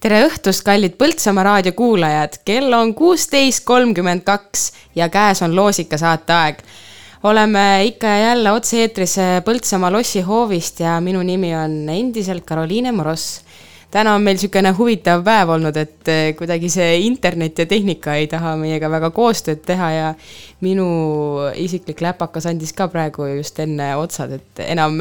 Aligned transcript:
tere 0.00 0.20
õhtust, 0.22 0.62
kallid 0.62 0.94
Põltsamaa 1.00 1.42
raadio 1.44 1.72
kuulajad, 1.76 2.38
kell 2.46 2.72
on 2.78 2.94
kuusteist 2.94 3.64
kolmkümmend 3.66 4.22
kaks 4.24 4.70
ja 4.94 5.08
käes 5.12 5.42
on 5.42 5.56
Loosika 5.56 5.98
saate 5.98 6.32
aeg. 6.32 6.60
oleme 7.22 7.84
ikka 7.84 8.06
ja 8.06 8.18
jälle 8.28 8.52
otse-eetris 8.52 9.16
Põltsamaa 9.44 9.92
lossihoovist 9.92 10.80
ja 10.80 11.00
minu 11.00 11.22
nimi 11.22 11.56
on 11.56 11.88
endiselt 11.88 12.44
Karoliine 12.46 12.92
Moross. 12.92 13.40
Täna 13.94 14.14
on 14.16 14.24
meil 14.24 14.36
niisugune 14.36 14.72
huvitav 14.76 15.22
päev 15.26 15.52
olnud, 15.56 15.76
et 15.78 16.10
kuidagi 16.38 16.70
see 16.72 17.00
internet 17.06 17.58
ja 17.62 17.66
tehnika 17.70 18.16
ei 18.20 18.26
taha 18.30 18.56
meiega 18.60 18.90
väga 18.92 19.10
koostööd 19.14 19.62
teha 19.66 19.90
ja 19.94 20.08
minu 20.64 20.86
isiklik 21.54 22.02
läpakas 22.04 22.48
andis 22.50 22.74
ka 22.76 22.88
praegu 22.92 23.28
just 23.36 23.58
enne 23.62 23.92
otsad, 23.96 24.36
et 24.38 24.64
enam 24.66 24.98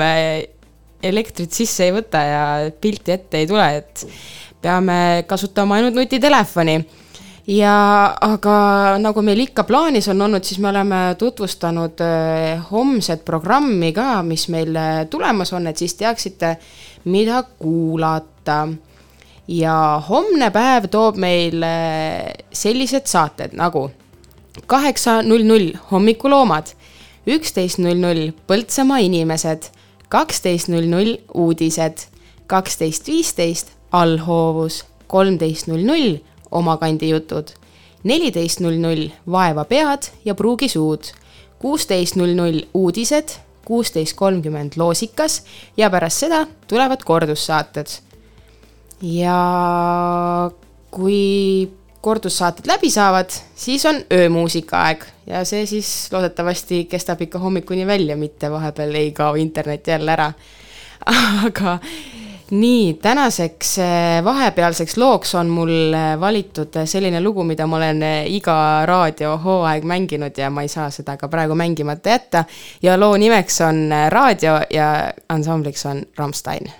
elektrit 1.06 1.54
sisse 1.54 1.88
ei 1.88 1.96
võta 1.96 2.22
ja 2.26 2.44
pilti 2.82 3.14
ette 3.16 3.42
ei 3.42 3.50
tule, 3.50 3.66
et 3.82 4.06
peame 4.62 5.26
kasutama 5.28 5.80
ainult 5.80 5.98
nutitelefoni. 5.98 6.80
Ja 7.48 7.76
aga 8.22 8.56
nagu 9.02 9.22
meil 9.26 9.44
ikka 9.46 9.66
plaanis 9.68 10.08
on 10.10 10.22
olnud, 10.26 10.44
siis 10.44 10.60
me 10.60 10.70
oleme 10.72 11.02
tutvustanud 11.20 12.02
äh, 12.02 12.64
homset 12.72 13.26
programmi 13.26 13.92
ka, 13.94 14.22
mis 14.26 14.48
meil 14.54 14.76
äh, 14.76 15.04
tulemas 15.10 15.54
on, 15.54 15.68
et 15.68 15.78
siis 15.78 15.94
teaksite, 16.00 16.56
mida 17.06 17.44
kuulata. 17.60 18.68
ja 19.48 20.02
homne 20.10 20.50
päev 20.50 20.88
toob 20.90 21.20
meile 21.22 21.68
sellised 22.50 23.06
saated 23.06 23.54
nagu 23.54 23.92
kaheksa 24.66 25.22
null 25.22 25.46
null 25.46 25.74
hommikuloomad, 25.92 26.72
üksteist 27.28 27.78
null 27.78 28.00
null 28.00 28.32
Põltsamaa 28.48 29.04
inimesed, 29.06 29.70
kaksteist 30.10 30.70
null 30.72 30.88
null 30.90 31.18
uudised, 31.34 32.08
kaksteist 32.48 33.08
viisteist 33.08 33.74
allhoovus, 33.92 34.84
kolmteist 35.08 35.70
null 35.70 35.86
null 35.86 36.18
omakandi 36.56 37.10
jutud, 37.12 37.52
neliteist 38.04 38.62
null 38.64 38.80
null 38.82 39.10
vaeva 39.32 39.66
pead 39.70 40.10
ja 40.26 40.36
pruugi 40.38 40.70
suud, 40.72 41.12
kuusteist 41.62 42.18
null 42.20 42.36
null 42.38 42.64
uudised, 42.74 43.38
kuusteist 43.66 44.16
kolmkümmend 44.18 44.78
loosikas 44.78 45.42
ja 45.78 45.90
pärast 45.90 46.26
seda 46.26 46.46
tulevad 46.68 47.04
kordussaated. 47.06 47.88
ja 49.02 50.52
kui 50.92 51.70
kordussaated 52.02 52.68
läbi 52.70 52.90
saavad, 52.90 53.34
siis 53.56 53.86
on 53.86 53.98
öömuusika 54.14 54.84
aeg 54.88 55.06
ja 55.28 55.42
see 55.46 55.66
siis 55.66 55.90
loodetavasti 56.14 56.86
kestab 56.86 57.22
ikka 57.26 57.40
hommikuni 57.42 57.88
välja, 57.88 58.18
mitte 58.18 58.52
vahepeal 58.52 58.94
ei 58.96 59.12
kao 59.12 59.36
internet 59.36 59.88
jälle 59.88 60.12
ära. 60.12 60.32
aga 61.46 61.80
nii, 62.52 62.94
tänaseks 62.94 63.78
eh, 63.78 64.24
vahepealseks 64.24 64.98
looks 64.98 65.36
on 65.36 65.48
mul 65.48 65.94
eh, 65.94 66.20
valitud 66.20 66.76
eh, 66.76 66.86
selline 66.86 67.22
lugu, 67.22 67.44
mida 67.44 67.68
ma 67.68 67.78
olen 67.78 68.04
iga 68.30 68.86
raadiohooaeg 68.86 69.84
mänginud 69.84 70.38
ja 70.38 70.50
ma 70.50 70.62
ei 70.62 70.70
saa 70.70 70.90
seda 70.90 71.18
ka 71.18 71.28
praegu 71.28 71.56
mängimata 71.56 72.10
jätta. 72.10 72.46
ja 72.82 73.00
loo 73.00 73.18
nimeks 73.18 73.62
on 73.62 73.90
Raadio 74.10 74.60
ja 74.70 75.14
ansambliks 75.30 75.86
on 75.86 76.04
Rammstein. 76.18 76.72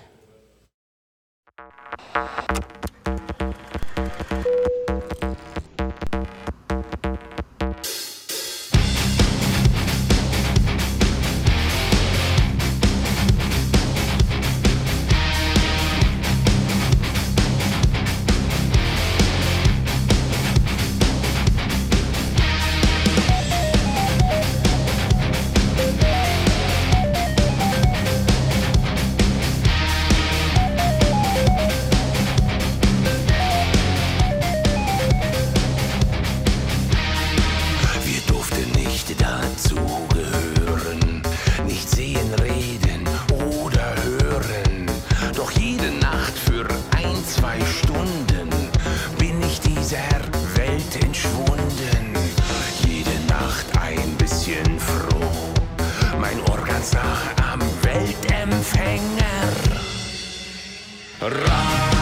pengar. 58.76 59.54
Ra 61.20 61.95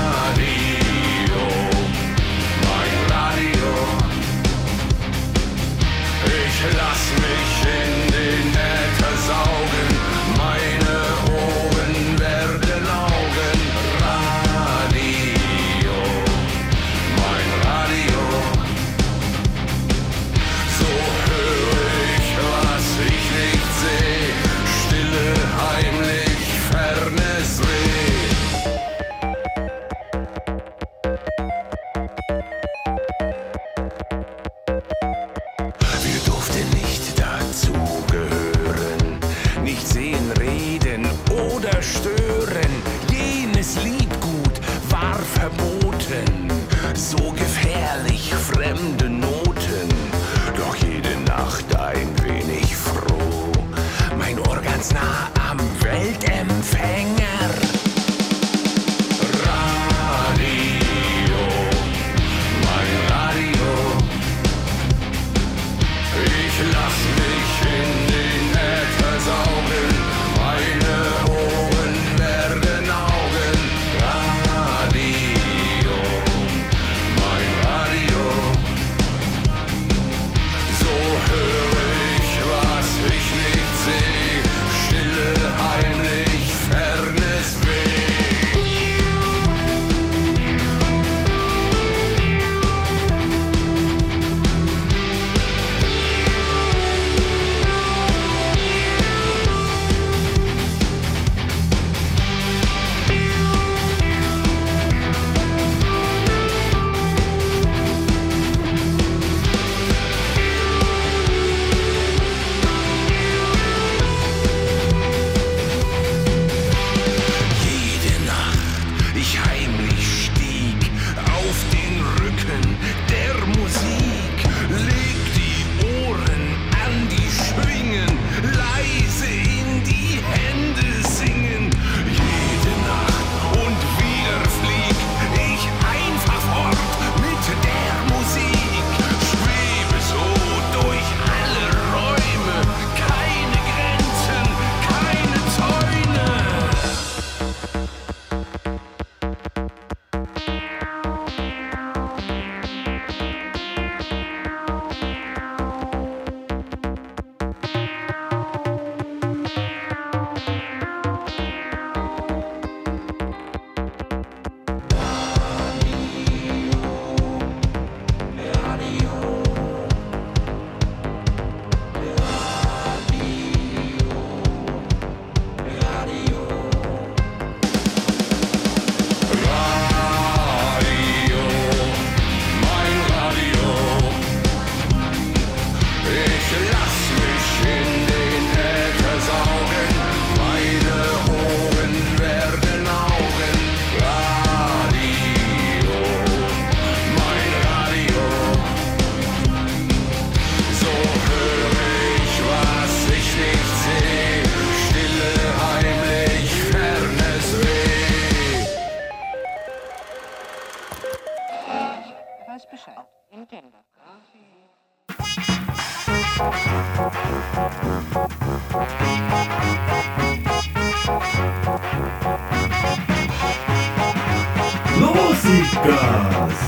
loosikas 225.45 226.63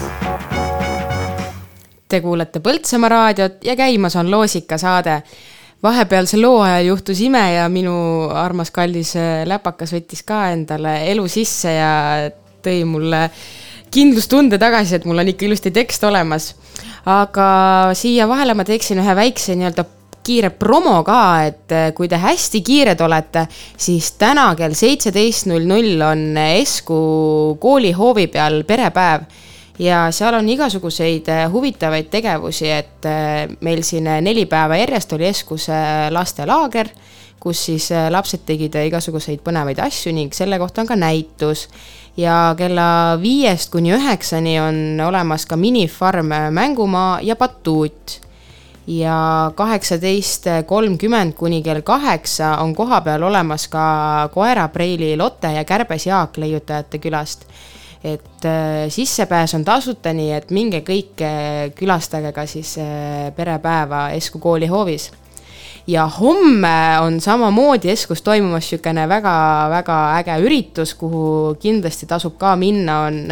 Te 2.09 2.21
kuulate 2.23 2.61
Põltsamaa 2.63 3.09
raadiot 3.11 3.65
ja 3.67 3.75
käimas 3.77 4.17
on 4.17 4.31
Loosika 4.31 4.79
saade. 4.79 5.23
vahepealsel 5.83 6.43
loo 6.43 6.61
ajal 6.63 6.87
juhtus 6.87 7.21
ime 7.21 7.55
ja 7.55 7.69
minu 7.69 8.29
armas 8.35 8.71
kallis 8.71 9.17
äh, 9.17 9.43
läpakas 9.47 9.93
võttis 9.93 10.23
ka 10.25 10.51
endale 10.51 10.95
elu 11.11 11.29
sisse 11.29 11.73
ja 11.73 12.31
tõi 12.63 12.85
mulle 12.85 13.31
kindlustunde 13.91 14.59
tagasi, 14.59 14.97
et 14.97 15.05
mul 15.05 15.19
on 15.19 15.29
ikka 15.29 15.45
ilusti 15.47 15.71
tekst 15.71 16.05
olemas. 16.05 16.55
aga 17.07 17.91
siia 17.95 18.29
vahele 18.29 18.55
ma 18.55 18.65
teeksin 18.65 18.99
ühe 18.99 19.15
väikse 19.15 19.55
nii-öelda 19.55 19.85
kiire 20.27 20.51
promo 20.59 21.01
ka, 21.07 21.23
et 21.47 21.75
äh, 21.75 21.89
kui 21.97 22.09
te 22.11 22.19
hästi 22.21 22.63
kiired 22.67 23.01
olete, 23.05 23.47
siis 23.79 24.13
täna 24.19 24.49
kell 24.59 24.77
seitseteist 24.77 25.51
null 25.51 25.67
null 25.69 26.03
on 26.05 26.29
Esku 26.47 26.99
koolihoovi 27.63 28.27
peal 28.33 28.63
perepäev 28.69 29.27
ja 29.83 30.07
seal 30.15 30.39
on 30.39 30.49
igasuguseid 30.51 31.29
äh, 31.33 31.45
huvitavaid 31.53 32.11
tegevusi, 32.13 32.71
et 32.73 33.07
äh, 33.09 33.45
meil 33.61 33.85
siin 33.87 34.09
neli 34.27 34.47
päeva 34.51 34.81
järjest 34.83 35.15
oli 35.17 35.31
Eskus 35.31 35.69
lastelaager, 36.11 36.91
kus 37.41 37.67
siis 37.69 37.91
lapsed 38.11 38.43
tegid 38.49 38.75
igasuguseid 38.87 39.45
põnevaid 39.45 39.79
asju 39.85 40.11
ning 40.17 40.35
selle 40.35 40.59
kohta 40.59 40.83
on 40.83 40.91
ka 40.91 40.97
näitus. 40.99 41.69
ja 42.17 42.55
kella 42.57 43.19
viiest 43.23 43.71
kuni 43.71 43.93
üheksani 43.93 44.57
on 44.61 45.01
olemas 45.05 45.45
ka 45.47 45.57
minifarm 45.57 46.33
Mängumaa 46.51 47.19
ja 47.23 47.37
Batuut 47.37 48.26
ja 48.87 49.51
kaheksateist 49.55 50.47
kolmkümmend 50.67 51.35
kuni 51.35 51.63
kell 51.63 51.83
kaheksa 51.83 52.57
on 52.63 52.75
kohapeal 52.75 53.23
olemas 53.23 53.69
ka 53.69 54.29
koerapreili 54.35 55.17
Lotte 55.17 55.53
ja 55.53 55.65
Kärbes 55.65 56.07
Jaak 56.07 56.37
leiutajate 56.37 56.99
külast. 56.99 57.47
et 58.05 58.45
äh, 58.45 58.87
sissepääs 58.89 59.55
on 59.55 59.65
tasuta, 59.65 60.13
nii 60.13 60.33
et 60.33 60.51
minge 60.51 60.81
kõik 60.87 61.23
äh, 61.25 61.73
külastage 61.75 62.31
ka 62.33 62.45
siis 62.47 62.77
äh, 62.79 63.33
perepäeva 63.35 64.11
Esku 64.11 64.39
kooli 64.39 64.67
hoovis. 64.67 65.11
ja 65.87 66.07
homme 66.07 67.01
on 67.01 67.21
samamoodi 67.21 67.91
Eskus 67.91 68.23
toimumas 68.23 68.71
niisugune 68.71 69.09
väga-väga 69.09 69.99
äge 70.19 70.39
üritus, 70.45 70.95
kuhu 70.95 71.57
kindlasti 71.59 72.07
tasub 72.07 72.39
ka 72.39 72.57
minna, 72.57 73.01
on 73.01 73.27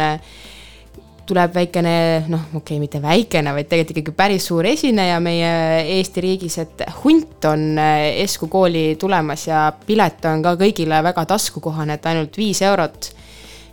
tuleb 1.25 1.53
väikene, 1.55 1.95
noh, 2.29 2.47
okei 2.53 2.75
okay,, 2.75 2.79
mitte 2.81 3.01
väikene, 3.01 3.53
vaid 3.55 3.69
tegelikult 3.69 4.01
ikkagi 4.01 4.15
päris 4.17 4.47
suur 4.49 4.67
esineja 4.69 5.17
meie 5.23 5.51
Eesti 5.97 6.23
riigis, 6.23 6.57
et 6.61 6.83
Hunt 7.01 7.45
on 7.49 7.79
eh, 7.81 8.21
Esku 8.23 8.49
kooli 8.51 8.95
tulemas 9.01 9.47
ja 9.49 9.67
pilet 9.87 10.25
on 10.29 10.43
ka 10.45 10.55
kõigile 10.59 11.01
väga 11.05 11.25
taskukohane, 11.33 11.97
et 11.97 12.09
ainult 12.11 12.37
viis 12.37 12.61
eurot. 12.65 13.11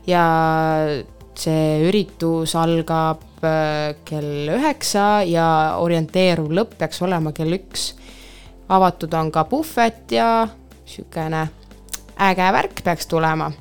ja 0.06 0.22
see 1.38 1.88
üritus 1.88 2.56
algab 2.58 3.44
eh, 3.44 3.94
kell 4.04 4.52
üheksa 4.56 5.22
ja 5.28 5.46
orienteeruv 5.80 6.50
lõpp 6.52 6.78
peaks 6.80 7.02
olema 7.02 7.32
kell 7.36 7.52
üks. 7.58 7.92
avatud 8.68 9.12
on 9.14 9.30
ka 9.32 9.44
puhvet 9.44 10.16
ja 10.16 10.48
niisugune 10.48 11.46
äge 12.16 12.52
värk 12.52 12.82
peaks 12.84 13.06
tulema. 13.06 13.52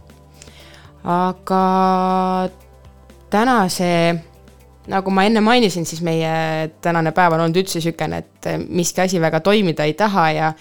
aga 1.04 1.62
tänase, 3.32 4.16
nagu 4.92 5.14
ma 5.14 5.26
enne 5.28 5.42
mainisin, 5.44 5.86
siis 5.86 6.02
meie 6.06 6.70
tänane 6.84 7.14
päev 7.16 7.36
on 7.36 7.46
olnud 7.46 7.62
üldse 7.62 7.80
niisugune, 7.80 8.22
et 8.22 8.50
miski 8.68 9.04
asi 9.04 9.22
väga 9.22 9.40
toimida 9.46 9.88
ei 9.88 9.96
taha 9.98 10.26
ja 10.36 10.52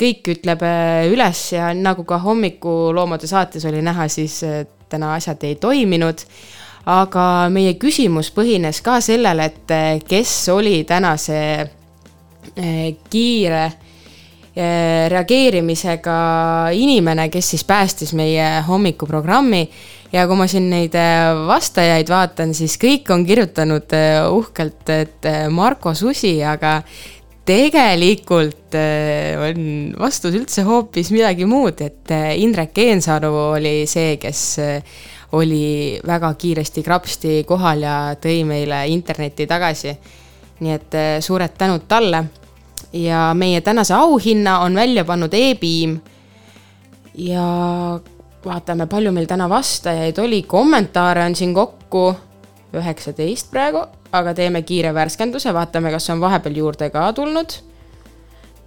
kõik 0.00 0.32
ütleb 0.36 0.64
äh, 0.66 1.04
üles 1.12 1.46
ja 1.54 1.72
nagu 1.76 2.06
ka 2.08 2.18
hommikuloomade 2.24 3.30
saates 3.30 3.66
oli 3.68 3.82
näha, 3.84 4.08
siis 4.08 4.40
äh, 4.46 4.64
täna 4.88 5.14
asjad 5.18 5.44
ei 5.44 5.56
toiminud. 5.60 6.26
aga 6.84 7.48
meie 7.48 7.78
küsimus 7.80 8.28
põhines 8.36 8.82
ka 8.84 8.98
sellel, 9.00 9.38
et 9.40 9.70
kes 10.04 10.32
oli 10.52 10.82
tänase 10.84 11.38
kiire 13.10 13.62
reageerimisega 15.08 16.16
inimene, 16.76 17.30
kes 17.32 17.50
siis 17.54 17.64
päästis 17.64 18.12
meie 18.12 18.60
hommikuprogrammi 18.68 19.62
ja 20.14 20.28
kui 20.30 20.38
ma 20.38 20.46
siin 20.50 20.68
neid 20.70 20.94
äh, 20.98 21.32
vastajaid 21.48 22.10
vaatan, 22.10 22.54
siis 22.56 22.76
kõik 22.80 23.10
on 23.14 23.24
kirjutanud 23.26 23.94
äh, 23.96 24.20
uhkelt, 24.30 24.86
et 24.94 25.28
äh, 25.28 25.46
Marko 25.52 25.94
Susi, 25.98 26.36
aga 26.46 26.80
tegelikult 27.44 28.72
on 28.72 29.66
vastus 30.00 30.32
üldse 30.32 30.62
hoopis 30.64 31.10
midagi 31.12 31.44
muud, 31.44 31.82
et 31.84 32.12
Indrek 32.40 32.78
Eensalu 32.86 33.28
oli 33.50 33.74
see, 33.84 34.14
kes 34.16 34.40
oli 35.36 36.00
väga 36.08 36.30
kiiresti 36.40 36.84
krapsti 36.86 37.34
kohal 37.44 37.84
ja 37.84 37.98
tõi 38.16 38.38
meile 38.48 38.78
internetti 38.88 39.44
tagasi. 39.50 39.92
nii 40.64 40.72
et 40.72 40.96
suured 41.20 41.52
tänud 41.58 41.84
talle. 41.88 42.24
ja 42.92 43.34
meie 43.36 43.60
tänase 43.60 43.94
auhinna 43.94 44.60
on 44.64 44.74
välja 44.74 45.04
pannud 45.04 45.34
e-piim. 45.34 46.00
ja 47.14 47.44
vaatame, 48.46 48.86
palju 48.86 49.12
meil 49.12 49.26
täna 49.30 49.48
vastajaid 49.48 50.18
oli, 50.18 50.42
kommentaare 50.42 51.24
on 51.24 51.34
siin 51.34 51.54
kokku 51.54 52.04
üheksateist 52.74 53.50
praegu, 53.50 53.84
aga 54.12 54.34
teeme 54.34 54.62
kiire 54.62 54.94
värskenduse, 54.94 55.54
vaatame, 55.54 55.92
kas 55.94 56.10
on 56.10 56.20
vahepeal 56.20 56.56
juurde 56.56 56.90
ka 56.90 57.12
tulnud. 57.12 57.58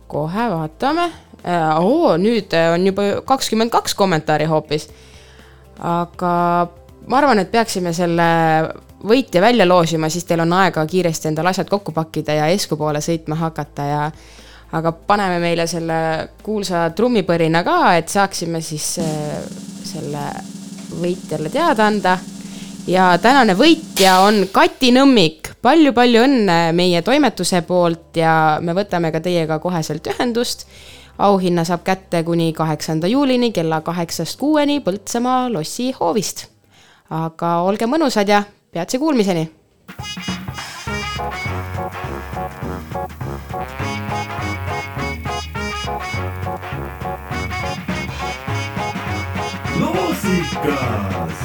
kohe 0.07 0.50
vaatame 0.50 1.12
äh,. 1.46 1.79
oo, 1.79 2.17
nüüd 2.17 2.53
on 2.74 2.88
juba 2.88 3.07
kakskümmend 3.25 3.72
kaks 3.72 3.96
kommentaari 3.96 4.46
hoopis. 4.46 4.89
aga 5.79 6.67
ma 7.07 7.17
arvan, 7.17 7.39
et 7.39 7.51
peaksime 7.51 7.93
selle 7.93 8.27
võitja 9.07 9.41
välja 9.41 9.67
loosima, 9.67 10.10
siis 10.10 10.25
teil 10.25 10.41
on 10.43 10.53
aega 10.53 10.86
kiiresti 10.86 11.27
endale 11.27 11.50
asjad 11.50 11.69
kokku 11.69 11.91
pakkida 11.91 12.34
ja 12.34 12.48
Esku 12.48 12.77
poole 12.77 13.01
sõitma 13.03 13.36
hakata 13.36 13.84
ja 13.84 14.12
aga 14.71 14.91
paneme 14.91 15.39
meile 15.39 15.67
selle 15.67 16.00
kuulsa 16.43 16.89
trummipõrina 16.95 17.63
ka, 17.63 17.77
et 18.00 18.09
saaksime 18.12 18.62
siis 18.62 18.97
äh, 19.00 19.38
selle 19.88 20.25
võitjale 21.01 21.51
teada 21.53 21.88
anda. 21.88 22.17
ja 22.88 23.17
tänane 23.21 23.53
võitja 23.55 24.19
on 24.24 24.47
Kati 24.51 24.91
Nõmmik 24.95 25.51
palju,, 25.62 25.91
palju-palju 25.93 26.24
õnne 26.24 26.59
meie 26.74 27.01
toimetuse 27.01 27.62
poolt 27.67 28.15
ja 28.15 28.59
me 28.62 28.74
võtame 28.74 29.12
ka 29.12 29.19
teiega 29.19 29.59
koheselt 29.59 30.07
ühendust. 30.07 30.67
auhinna 31.17 31.63
saab 31.65 31.83
kätte 31.83 32.24
kuni 32.24 32.53
kaheksanda 32.53 33.07
juulini 33.07 33.51
kella 33.51 33.81
kaheksast 33.81 34.39
kuueni 34.39 34.79
Põltsamaa 34.79 35.53
lossi 35.53 35.91
hoovist. 35.91 36.47
aga 37.09 37.62
olge 37.62 37.86
mõnusad 37.86 38.27
ja 38.27 38.43
peatse 38.71 39.00
kuulmiseni. 39.00 39.51
Loosikas 49.79 51.39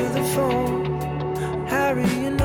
to 0.00 0.08
the 0.08 0.24
phone, 0.34 1.66
Harry 1.66 2.24
and 2.24 2.39